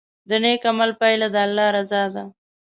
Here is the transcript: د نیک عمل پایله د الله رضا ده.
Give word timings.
د 0.29 0.31
نیک 0.43 0.61
عمل 0.71 0.91
پایله 0.99 1.27
د 1.33 1.35
الله 1.45 1.67
رضا 1.77 2.03
ده. 2.15 2.23